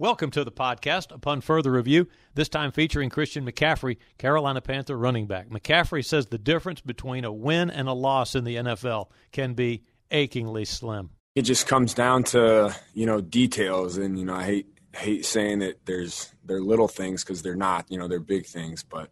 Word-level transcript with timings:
Welcome 0.00 0.32
to 0.32 0.42
the 0.42 0.50
podcast. 0.50 1.14
Upon 1.14 1.40
further 1.40 1.70
review, 1.70 2.08
this 2.34 2.48
time 2.48 2.72
featuring 2.72 3.10
Christian 3.10 3.46
McCaffrey, 3.46 3.98
Carolina 4.18 4.60
Panther 4.60 4.98
running 4.98 5.28
back. 5.28 5.50
McCaffrey 5.50 6.04
says 6.04 6.26
the 6.26 6.36
difference 6.36 6.80
between 6.80 7.24
a 7.24 7.30
win 7.30 7.70
and 7.70 7.86
a 7.86 7.92
loss 7.92 8.34
in 8.34 8.42
the 8.42 8.56
NFL 8.56 9.06
can 9.30 9.54
be 9.54 9.84
achingly 10.10 10.64
slim. 10.64 11.10
It 11.36 11.42
just 11.42 11.68
comes 11.68 11.94
down 11.94 12.24
to 12.24 12.74
you 12.92 13.06
know 13.06 13.20
details, 13.20 13.96
and 13.96 14.18
you 14.18 14.24
know 14.24 14.34
I 14.34 14.42
hate 14.42 14.66
hate 14.96 15.24
saying 15.24 15.60
that 15.60 15.86
there's 15.86 16.34
they're 16.44 16.60
little 16.60 16.88
things 16.88 17.22
because 17.22 17.42
they're 17.42 17.54
not. 17.54 17.86
You 17.88 17.98
know 17.98 18.08
they're 18.08 18.18
big 18.18 18.46
things, 18.46 18.82
but 18.82 19.10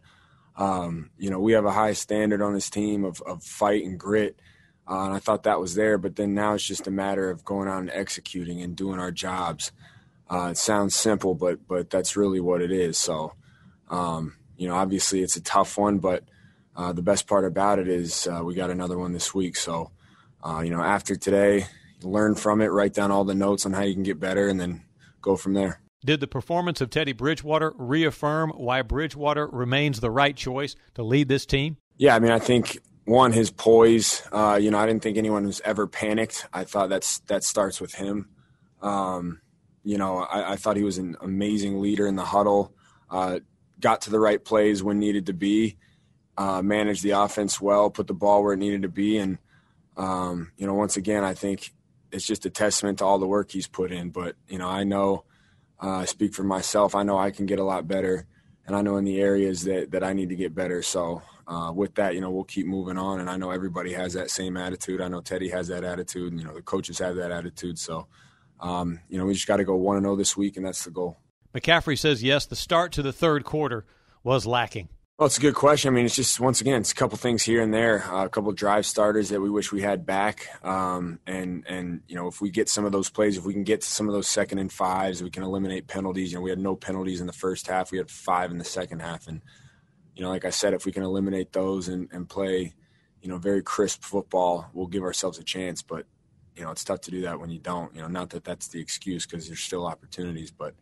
um, 0.57 1.11
you 1.17 1.29
know 1.29 1.39
we 1.39 1.53
have 1.53 1.63
a 1.63 1.71
high 1.71 1.93
standard 1.93 2.41
on 2.41 2.53
this 2.53 2.69
team 2.69 3.05
of, 3.05 3.21
of 3.21 3.41
fight 3.41 3.85
and 3.85 3.97
grit. 3.97 4.37
Uh, 4.85 5.05
and 5.05 5.13
I 5.13 5.19
thought 5.19 5.43
that 5.43 5.61
was 5.61 5.75
there, 5.75 5.97
but 5.97 6.17
then 6.17 6.33
now 6.33 6.55
it's 6.55 6.67
just 6.67 6.87
a 6.87 6.91
matter 6.91 7.29
of 7.29 7.45
going 7.45 7.69
out 7.69 7.79
and 7.79 7.89
executing 7.89 8.61
and 8.61 8.75
doing 8.75 8.99
our 8.99 9.11
jobs. 9.11 9.71
Uh, 10.29 10.49
it 10.51 10.57
sounds 10.57 10.95
simple, 10.95 11.35
but 11.35 11.67
but 11.67 11.89
that's 11.89 12.15
really 12.15 12.39
what 12.39 12.61
it 12.61 12.71
is. 12.71 12.97
So, 12.97 13.33
um, 13.89 14.35
you 14.57 14.67
know, 14.67 14.75
obviously 14.75 15.21
it's 15.21 15.35
a 15.35 15.41
tough 15.41 15.77
one, 15.77 15.99
but 15.99 16.23
uh, 16.75 16.93
the 16.93 17.01
best 17.01 17.27
part 17.27 17.45
about 17.45 17.79
it 17.79 17.87
is 17.87 18.27
uh, 18.27 18.41
we 18.43 18.55
got 18.55 18.69
another 18.69 18.97
one 18.97 19.13
this 19.13 19.33
week. 19.33 19.55
So, 19.55 19.91
uh, 20.43 20.61
you 20.63 20.71
know, 20.71 20.81
after 20.81 21.15
today, 21.15 21.67
learn 22.01 22.35
from 22.35 22.61
it, 22.61 22.67
write 22.67 22.93
down 22.93 23.11
all 23.11 23.23
the 23.23 23.35
notes 23.35 23.65
on 23.65 23.73
how 23.73 23.83
you 23.83 23.93
can 23.93 24.03
get 24.03 24.19
better, 24.19 24.47
and 24.47 24.59
then 24.59 24.83
go 25.21 25.35
from 25.35 25.53
there. 25.53 25.79
Did 26.05 26.19
the 26.19 26.27
performance 26.27 26.81
of 26.81 26.89
Teddy 26.89 27.13
Bridgewater 27.13 27.73
reaffirm 27.77 28.51
why 28.51 28.81
Bridgewater 28.81 29.47
remains 29.47 30.01
the 30.01 30.11
right 30.11 30.35
choice 30.35 30.75
to 30.95 31.03
lead 31.03 31.29
this 31.29 31.45
team? 31.45 31.77
Yeah, 31.97 32.15
I 32.15 32.19
mean, 32.19 32.31
I 32.31 32.39
think 32.39 32.77
one 33.05 33.31
his 33.31 33.51
poise. 33.51 34.21
Uh, 34.31 34.59
you 34.61 34.71
know, 34.71 34.79
I 34.79 34.85
didn't 34.85 35.03
think 35.03 35.17
anyone 35.17 35.45
was 35.45 35.61
ever 35.63 35.87
panicked. 35.87 36.47
I 36.51 36.65
thought 36.65 36.89
that's 36.89 37.19
that 37.27 37.43
starts 37.43 37.79
with 37.79 37.93
him. 37.93 38.29
Um, 38.81 39.41
you 39.83 39.97
know, 39.97 40.19
I, 40.19 40.53
I, 40.53 40.55
thought 40.55 40.77
he 40.77 40.83
was 40.83 40.97
an 40.97 41.17
amazing 41.21 41.81
leader 41.81 42.07
in 42.07 42.15
the 42.15 42.25
huddle. 42.25 42.73
Uh, 43.09 43.39
got 43.79 44.01
to 44.01 44.09
the 44.09 44.19
right 44.19 44.43
plays 44.43 44.81
when 44.81 44.99
needed 44.99 45.25
to 45.27 45.33
be. 45.33 45.77
Uh, 46.37 46.61
managed 46.61 47.03
the 47.03 47.11
offense 47.11 47.61
well. 47.61 47.89
Put 47.89 48.07
the 48.07 48.13
ball 48.13 48.43
where 48.43 48.53
it 48.53 48.57
needed 48.57 48.81
to 48.83 48.89
be. 48.89 49.17
And 49.17 49.37
um, 49.97 50.51
you 50.57 50.65
know, 50.65 50.73
once 50.73 50.97
again, 50.97 51.23
I 51.23 51.33
think 51.33 51.71
it's 52.11 52.25
just 52.25 52.45
a 52.45 52.49
testament 52.49 52.99
to 52.99 53.05
all 53.05 53.19
the 53.19 53.27
work 53.27 53.51
he's 53.51 53.67
put 53.67 53.91
in. 53.91 54.09
But 54.09 54.35
you 54.47 54.57
know, 54.57 54.67
I 54.67 54.83
know. 54.83 55.25
Uh, 55.81 55.97
I 55.97 56.05
speak 56.05 56.33
for 56.33 56.43
myself. 56.43 56.95
I 56.95 57.03
know 57.03 57.17
I 57.17 57.31
can 57.31 57.45
get 57.45 57.59
a 57.59 57.63
lot 57.63 57.87
better, 57.87 58.25
and 58.65 58.75
I 58.75 58.81
know 58.81 58.95
in 58.97 59.03
the 59.03 59.19
areas 59.19 59.63
that 59.63 59.91
that 59.91 60.03
I 60.03 60.13
need 60.13 60.29
to 60.29 60.35
get 60.35 60.55
better. 60.55 60.81
So 60.81 61.21
uh, 61.45 61.71
with 61.75 61.95
that, 61.95 62.15
you 62.15 62.21
know, 62.21 62.31
we'll 62.31 62.45
keep 62.45 62.65
moving 62.65 62.97
on. 62.97 63.19
And 63.19 63.29
I 63.29 63.35
know 63.35 63.51
everybody 63.51 63.91
has 63.93 64.13
that 64.13 64.31
same 64.31 64.55
attitude. 64.55 65.01
I 65.01 65.09
know 65.09 65.21
Teddy 65.21 65.49
has 65.49 65.67
that 65.67 65.83
attitude, 65.83 66.31
and 66.31 66.41
you 66.41 66.47
know, 66.47 66.53
the 66.53 66.61
coaches 66.61 66.99
have 66.99 67.15
that 67.17 67.31
attitude. 67.31 67.77
So 67.77 68.07
um, 68.59 68.99
you 69.09 69.17
know, 69.17 69.25
we 69.25 69.33
just 69.33 69.47
got 69.47 69.57
to 69.57 69.63
go 69.63 69.75
1 69.75 70.01
0 70.01 70.15
this 70.15 70.37
week, 70.37 70.57
and 70.57 70.65
that's 70.65 70.83
the 70.83 70.91
goal. 70.91 71.17
McCaffrey 71.53 71.97
says 71.97 72.23
yes, 72.23 72.45
the 72.45 72.55
start 72.55 72.91
to 72.93 73.01
the 73.01 73.13
third 73.13 73.43
quarter 73.43 73.85
was 74.23 74.45
lacking. 74.45 74.89
Well, 75.19 75.27
it's 75.27 75.37
a 75.37 75.41
good 75.41 75.53
question. 75.53 75.93
I 75.93 75.95
mean, 75.95 76.05
it's 76.05 76.15
just 76.15 76.39
once 76.39 76.59
again, 76.59 76.81
it's 76.81 76.91
a 76.91 76.95
couple 76.95 77.19
things 77.19 77.43
here 77.43 77.61
and 77.61 77.71
there, 77.71 78.03
uh, 78.11 78.25
a 78.25 78.29
couple 78.29 78.51
drive 78.51 78.85
starters 78.85 79.29
that 79.29 79.39
we 79.39 79.49
wish 79.49 79.71
we 79.71 79.81
had 79.81 80.07
back, 80.07 80.47
um, 80.65 81.19
and 81.27 81.63
and 81.67 82.01
you 82.07 82.15
know, 82.15 82.27
if 82.27 82.41
we 82.41 82.49
get 82.49 82.67
some 82.67 82.83
of 82.83 82.91
those 82.91 83.11
plays, 83.11 83.37
if 83.37 83.45
we 83.45 83.53
can 83.53 83.63
get 83.63 83.81
to 83.81 83.87
some 83.87 84.07
of 84.07 84.13
those 84.13 84.27
second 84.27 84.57
and 84.57 84.71
fives, 84.71 85.21
we 85.21 85.29
can 85.29 85.43
eliminate 85.43 85.87
penalties. 85.87 86.31
You 86.31 86.39
know, 86.39 86.41
we 86.41 86.49
had 86.49 86.59
no 86.59 86.75
penalties 86.75 87.21
in 87.21 87.27
the 87.27 87.33
first 87.33 87.67
half, 87.67 87.91
we 87.91 87.99
had 87.99 88.09
five 88.09 88.49
in 88.49 88.57
the 88.57 88.63
second 88.63 89.01
half, 89.01 89.27
and 89.27 89.41
you 90.15 90.23
know, 90.23 90.29
like 90.29 90.45
I 90.45 90.49
said, 90.49 90.73
if 90.73 90.85
we 90.85 90.91
can 90.91 91.03
eliminate 91.03 91.53
those 91.53 91.87
and, 91.87 92.09
and 92.11 92.27
play, 92.27 92.73
you 93.21 93.29
know, 93.29 93.37
very 93.37 93.61
crisp 93.61 94.03
football, 94.03 94.69
we'll 94.73 94.87
give 94.87 95.03
ourselves 95.03 95.37
a 95.37 95.43
chance. 95.43 95.83
But 95.83 96.05
you 96.55 96.63
know, 96.63 96.71
it's 96.71 96.83
tough 96.83 97.01
to 97.01 97.11
do 97.11 97.21
that 97.21 97.39
when 97.39 97.49
you 97.49 97.59
don't. 97.59 97.93
You 97.95 98.01
know, 98.01 98.07
not 98.07 98.29
that 98.31 98.43
that's 98.43 98.67
the 98.67 98.79
excuse 98.79 99.25
because 99.25 99.47
there's 99.47 99.59
still 99.59 99.85
opportunities, 99.85 100.51
but 100.51 100.73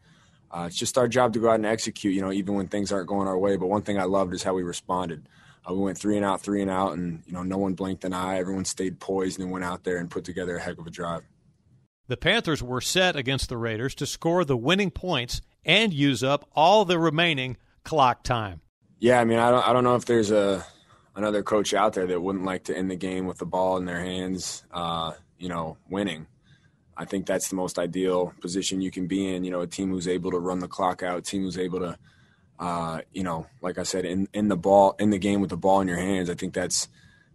uh, 0.52 0.66
it's 0.68 0.78
just 0.78 0.98
our 0.98 1.08
job 1.08 1.34
to 1.34 1.40
go 1.40 1.50
out 1.50 1.56
and 1.56 1.66
execute. 1.66 2.14
You 2.14 2.22
know, 2.22 2.32
even 2.32 2.56
when 2.56 2.68
things 2.68 2.92
aren't 2.92 3.08
going 3.08 3.28
our 3.28 3.38
way. 3.38 3.56
But 3.56 3.68
one 3.68 3.82
thing 3.82 4.00
I 4.00 4.04
loved 4.04 4.34
is 4.34 4.44
how 4.44 4.54
we 4.54 4.64
responded. 4.64 5.28
Uh, 5.68 5.74
we 5.74 5.82
went 5.82 5.98
three 5.98 6.18
and 6.18 6.26
out, 6.26 6.42
three 6.42 6.62
and 6.62 6.72
out, 6.72 6.94
and 6.94 7.24
you 7.26 7.34
know, 7.34 7.44
no 7.44 7.58
one 7.58 7.74
blinked 7.74 8.04
an 8.04 8.14
eye. 8.14 8.38
Everyone 8.38 8.66
stayed 8.66 9.00
poised 9.00 9.40
and 9.40 9.52
went 9.52 9.66
out 9.66 9.84
there 9.84 9.98
and 9.98 10.10
put 10.10 10.24
together 10.24 10.58
a 10.58 10.62
heck 10.62 10.78
of 10.78 10.88
a 10.88 10.92
drive. 10.92 11.24
The 12.08 12.18
Panthers 12.18 12.62
were 12.62 12.82
set 12.82 13.16
against 13.16 13.48
the 13.48 13.58
Raiders 13.58 13.96
to 13.96 14.06
score 14.06 14.44
the 14.44 14.58
winning 14.58 14.92
points 14.92 15.42
and 15.64 15.94
use 15.94 16.24
up 16.24 16.50
all 16.54 16.84
the 16.84 17.00
remaining 17.00 17.58
clock 17.86 18.24
time. 18.24 18.62
Yeah, 19.00 19.22
I 19.22 19.26
mean, 19.26 19.40
I 19.40 19.50
don't, 19.50 19.68
I 19.68 19.74
don't 19.74 19.84
know 19.84 19.96
if 19.96 20.06
there's 20.06 20.32
a 20.32 20.66
another 21.16 21.44
coach 21.44 21.74
out 21.74 21.94
there 21.94 22.08
that 22.08 22.22
wouldn't 22.22 22.46
like 22.46 22.66
to 22.66 22.78
end 22.78 22.90
the 22.90 22.96
game 22.96 23.26
with 23.26 23.38
the 23.38 23.46
ball 23.46 23.78
in 23.78 23.86
their 23.86 24.00
hands. 24.00 24.64
Uh, 24.72 25.14
you 25.42 25.50
know, 25.50 25.78
winning. 25.90 26.28
I 26.96 27.06
think 27.06 27.26
that's 27.26 27.50
the 27.50 27.56
most 27.56 27.80
ideal 27.80 28.34
position 28.42 28.80
you 28.80 28.92
can 28.92 29.08
be 29.08 29.34
in. 29.34 29.44
You 29.44 29.52
know, 29.52 29.62
a 29.62 29.68
team 29.68 29.90
who's 29.90 30.08
able 30.08 30.32
to 30.32 30.40
run 30.40 30.60
the 30.60 30.68
clock 30.68 31.02
out, 31.02 31.18
a 31.18 31.22
team 31.22 31.42
who's 31.42 31.58
able 31.58 31.80
to, 31.80 31.98
uh, 32.60 33.02
you 33.12 33.24
know, 33.24 33.48
like 33.62 33.78
I 33.80 33.84
said, 33.84 34.06
in 34.06 34.28
in 34.34 34.48
the 34.50 34.56
ball 34.56 34.96
in 35.00 35.10
the 35.10 35.18
game 35.18 35.42
with 35.42 35.50
the 35.50 35.58
ball 35.58 35.82
in 35.82 35.88
your 35.88 35.98
hands. 35.98 36.30
I 36.30 36.36
think 36.36 36.54
that's 36.54 36.88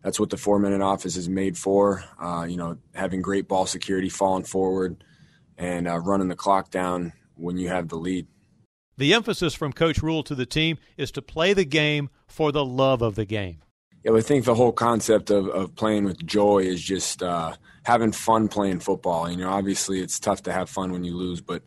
that's 0.03 0.21
what 0.21 0.31
the 0.31 0.37
four 0.37 0.61
minute 0.61 0.85
offense 0.85 1.17
is 1.17 1.29
made 1.29 1.59
for. 1.59 2.05
Uh, 2.21 2.47
you 2.49 2.57
know, 2.57 2.79
having 2.95 3.23
great 3.23 3.49
ball 3.49 3.67
security, 3.67 4.09
falling 4.09 4.45
forward, 4.45 5.03
and 5.59 5.89
uh, 5.89 5.99
running 5.99 6.29
the 6.29 6.37
clock 6.37 6.71
down 6.71 7.13
when 7.35 7.59
you 7.59 7.69
have 7.69 7.89
the 7.89 7.97
lead. 7.97 8.29
The 8.99 9.13
emphasis 9.15 9.55
from 9.55 9.73
Coach 9.73 10.01
Rhule 10.01 10.23
to 10.23 10.35
the 10.35 10.47
team 10.47 10.79
is 10.97 11.11
to 11.13 11.23
play 11.23 11.53
the 11.53 11.67
game 11.67 12.09
for 12.27 12.53
the 12.53 12.65
love 12.65 13.03
of 13.03 13.15
the 13.15 13.27
game. 13.27 13.59
Yeah, 14.07 14.13
I 14.13 14.21
think 14.21 14.45
the 14.45 14.55
whole 14.55 14.71
concept 14.71 15.31
of, 15.31 15.49
of 15.49 15.75
playing 15.75 16.05
with 16.05 16.25
joy 16.25 16.59
is 16.59 16.81
just 16.81 17.25
uh, 17.25 17.57
having 17.83 18.13
fun 18.13 18.47
playing 18.47 18.79
football. 18.79 19.29
You 19.29 19.39
know, 19.39 19.51
obviously 19.51 20.01
it's 20.01 20.21
tough 20.21 20.45
to 20.45 20.53
have 20.53 20.71
fun 20.71 20.93
when 20.93 21.03
you 21.03 21.17
lose, 21.17 21.41
but 21.41 21.65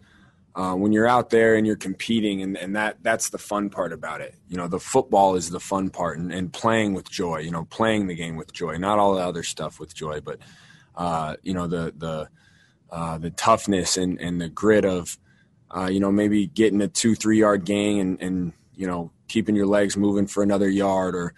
uh, 0.56 0.74
when 0.74 0.94
you're 0.94 1.08
out 1.08 1.32
there 1.32 1.56
and 1.56 1.68
you're 1.68 1.76
competing, 1.76 2.42
and, 2.42 2.56
and 2.58 2.78
that 2.78 3.04
that's 3.04 3.30
the 3.30 3.38
fun 3.38 3.70
part 3.70 3.92
about 3.92 4.22
it. 4.22 4.36
You 4.48 4.56
know, 4.56 4.70
the 4.70 4.80
football 4.80 5.36
is 5.36 5.50
the 5.50 5.60
fun 5.60 5.90
part, 5.90 6.18
and, 6.18 6.32
and 6.32 6.52
playing 6.54 6.94
with 6.94 7.10
joy. 7.10 7.40
You 7.40 7.52
know, 7.52 7.66
playing 7.66 8.08
the 8.08 8.16
game 8.16 8.38
with 8.38 8.54
joy, 8.54 8.78
not 8.78 9.00
all 9.00 9.16
the 9.16 9.22
other 9.22 9.44
stuff 9.44 9.78
with 9.78 9.94
joy, 9.94 10.22
but 10.22 10.40
uh, 10.96 11.36
you 11.44 11.54
know 11.54 11.68
the 11.68 11.94
the 11.98 12.30
uh, 12.90 13.18
the 13.18 13.32
toughness 13.32 13.98
and, 13.98 14.18
and 14.22 14.40
the 14.40 14.48
grit 14.48 14.86
of 14.86 15.18
uh, 15.76 15.90
you 15.92 16.00
know 16.00 16.12
maybe 16.12 16.48
getting 16.48 16.82
a 16.82 16.88
two 16.88 17.16
three 17.16 17.40
yard 17.40 17.66
gain 17.66 18.00
and 18.00 18.22
and 18.22 18.54
you 18.76 18.88
know 18.88 19.12
keeping 19.28 19.58
your 19.58 19.68
legs 19.68 19.98
moving 19.98 20.26
for 20.26 20.42
another 20.42 20.70
yard 20.70 21.16
or 21.16 21.34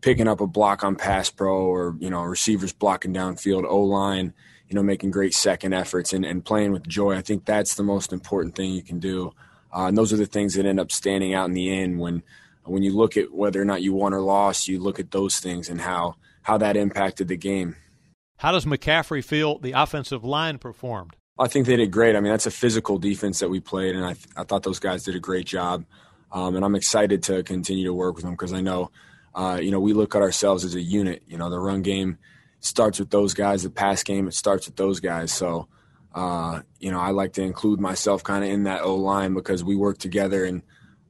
picking 0.00 0.28
up 0.28 0.40
a 0.40 0.46
block 0.46 0.84
on 0.84 0.96
pass 0.96 1.30
pro 1.30 1.54
or 1.54 1.96
you 1.98 2.10
know 2.10 2.22
receivers 2.22 2.72
blocking 2.72 3.12
downfield 3.12 3.64
o 3.64 3.80
line 3.80 4.32
you 4.68 4.74
know 4.74 4.82
making 4.82 5.10
great 5.10 5.34
second 5.34 5.72
efforts 5.72 6.12
and, 6.12 6.24
and 6.24 6.44
playing 6.44 6.72
with 6.72 6.86
joy. 6.86 7.16
I 7.16 7.22
think 7.22 7.44
that's 7.44 7.74
the 7.74 7.82
most 7.82 8.12
important 8.12 8.54
thing 8.54 8.72
you 8.72 8.82
can 8.82 8.98
do. 8.98 9.32
Uh, 9.74 9.86
and 9.86 9.98
those 9.98 10.12
are 10.12 10.16
the 10.16 10.26
things 10.26 10.54
that 10.54 10.66
end 10.66 10.80
up 10.80 10.92
standing 10.92 11.34
out 11.34 11.48
in 11.48 11.54
the 11.54 11.70
end 11.70 11.98
when 11.98 12.22
when 12.64 12.82
you 12.82 12.94
look 12.94 13.16
at 13.16 13.32
whether 13.32 13.60
or 13.60 13.64
not 13.64 13.80
you 13.80 13.94
won 13.94 14.12
or 14.12 14.20
lost 14.20 14.68
you 14.68 14.78
look 14.78 15.00
at 15.00 15.10
those 15.10 15.38
things 15.38 15.68
and 15.70 15.80
how 15.80 16.16
how 16.42 16.58
that 16.58 16.76
impacted 16.76 17.28
the 17.28 17.36
game. 17.36 17.76
How 18.36 18.52
does 18.52 18.66
mccaffrey 18.66 19.24
feel 19.24 19.58
the 19.58 19.72
offensive 19.72 20.24
line 20.24 20.58
performed? 20.58 21.16
I 21.38 21.48
think 21.48 21.66
they 21.66 21.76
did 21.76 21.90
great. 21.90 22.14
I 22.14 22.20
mean 22.20 22.30
that's 22.30 22.46
a 22.46 22.50
physical 22.50 22.98
defense 22.98 23.38
that 23.40 23.48
we 23.48 23.60
played 23.60 23.96
and 23.96 24.04
i, 24.04 24.14
I 24.36 24.44
thought 24.44 24.62
those 24.62 24.80
guys 24.80 25.04
did 25.04 25.14
a 25.14 25.20
great 25.20 25.46
job. 25.46 25.84
Um, 26.30 26.56
and 26.56 26.62
i'm 26.64 26.74
excited 26.74 27.22
to 27.24 27.42
continue 27.42 27.86
to 27.86 27.94
work 27.94 28.16
with 28.16 28.24
them 28.24 28.34
because 28.34 28.52
i 28.52 28.60
know 28.60 28.90
uh, 29.34 29.58
you 29.60 29.70
know, 29.70 29.80
we 29.80 29.92
look 29.92 30.14
at 30.14 30.22
ourselves 30.22 30.64
as 30.64 30.74
a 30.74 30.80
unit. 30.80 31.22
You 31.26 31.38
know, 31.38 31.50
the 31.50 31.58
run 31.58 31.82
game 31.82 32.18
starts 32.60 32.98
with 32.98 33.10
those 33.10 33.34
guys. 33.34 33.62
The 33.62 33.70
pass 33.70 34.02
game 34.02 34.28
it 34.28 34.34
starts 34.34 34.66
with 34.66 34.76
those 34.76 35.00
guys. 35.00 35.32
So, 35.32 35.68
uh, 36.14 36.62
you 36.80 36.90
know, 36.90 37.00
I 37.00 37.10
like 37.10 37.34
to 37.34 37.42
include 37.42 37.80
myself 37.80 38.24
kind 38.24 38.44
of 38.44 38.50
in 38.50 38.64
that 38.64 38.82
O 38.82 38.96
line 38.96 39.34
because 39.34 39.62
we 39.62 39.76
work 39.76 39.98
together, 39.98 40.44
and 40.44 40.62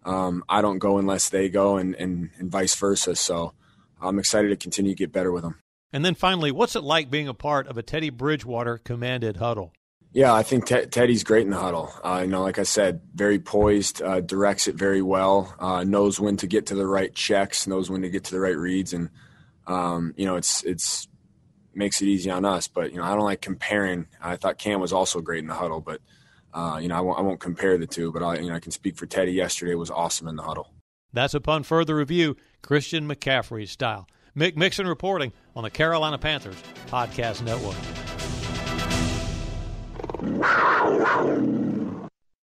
um, 0.05 0.45
I 0.49 0.61
don't 0.61 0.79
go 0.79 0.99
unless 0.99 1.29
they 1.29 1.49
go, 1.49 1.77
and, 1.77 1.95
and 1.95 2.31
and 2.39 2.51
vice 2.51 2.75
versa. 2.75 3.17
So, 3.17 3.55
I'm 4.01 4.19
excited 4.19 4.49
to 4.49 4.57
continue 4.57 4.93
to 4.93 4.99
get 4.99 5.13
better 5.13 5.33
with 5.33 5.43
them. 5.43 5.61
And 5.93 6.05
then 6.05 6.15
finally, 6.15 6.53
what's 6.53 6.77
it 6.77 6.83
like 6.83 7.11
being 7.11 7.29
a 7.29 7.35
part 7.35 7.67
of 7.67 7.79
a 7.79 7.83
Teddy 7.83 8.11
Bridgewater 8.11 8.79
commanded 8.79 9.39
huddle? 9.39 9.73
Yeah, 10.13 10.33
I 10.33 10.43
think 10.43 10.67
Teddy's 10.67 11.23
great 11.23 11.45
in 11.45 11.51
the 11.51 11.59
huddle. 11.59 11.93
Uh, 12.03 12.21
you 12.23 12.29
know, 12.29 12.43
like 12.43 12.59
I 12.59 12.63
said, 12.63 13.03
very 13.15 13.39
poised, 13.39 14.01
uh, 14.03 14.21
directs 14.21 14.67
it 14.67 14.75
very 14.75 15.03
well, 15.03 15.55
uh, 15.59 15.85
knows 15.85 16.19
when 16.19 16.39
to 16.39 16.47
get 16.47 16.67
to 16.67 16.75
the 16.75 16.87
right 16.87 17.15
checks, 17.15 17.67
knows 17.67 17.91
when 17.91 18.03
to 18.03 18.09
get 18.09 18.25
to 18.25 18.31
the 18.31 18.41
right 18.41 18.57
reads, 18.57 18.95
and 18.95 19.11
um, 19.67 20.15
you 20.17 20.25
know, 20.25 20.37
it's 20.37 20.65
it's 20.65 21.09
makes 21.75 22.01
it 22.01 22.07
easy 22.07 22.31
on 22.31 22.45
us. 22.45 22.69
But 22.69 22.91
you 22.91 22.99
know, 22.99 23.05
I 23.05 23.15
don't 23.15 23.25
like 23.25 23.43
comparing. 23.43 24.07
I 24.21 24.37
thought 24.37 24.59
Cam 24.59 24.81
was 24.81 24.93
also 24.93 25.21
great 25.21 25.41
in 25.41 25.47
the 25.47 25.55
huddle, 25.55 25.81
but 25.81 26.01
uh, 26.55 26.79
you 26.81 26.89
know, 26.89 26.97
I 26.97 27.01
won't, 27.01 27.19
I 27.19 27.23
won't 27.23 27.41
compare 27.41 27.77
the 27.77 27.87
two. 27.87 28.11
But 28.11 28.23
I, 28.23 28.39
you 28.39 28.49
know, 28.49 28.57
I 28.57 28.61
can 28.61 28.73
speak 28.73 28.97
for 28.97 29.05
Teddy. 29.05 29.33
Yesterday 29.33 29.75
was 29.75 29.91
awesome 29.91 30.27
in 30.27 30.37
the 30.37 30.43
huddle. 30.43 30.73
That's 31.13 31.35
upon 31.35 31.65
further 31.65 31.97
review, 31.97 32.37
Christian 32.63 33.07
McCaffrey 33.07 33.69
style. 33.69 34.09
Mick 34.37 34.57
Mixon 34.57 34.87
reporting 34.87 35.33
on 35.55 35.65
the 35.65 35.71
Carolina 35.71 36.17
Panthers 36.17 36.57
Podcast 36.89 37.43
Network. 37.43 38.08
Wow. 40.21 41.55